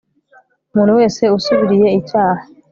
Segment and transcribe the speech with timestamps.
[0.71, 2.43] umuntu wese usubiriye icyaha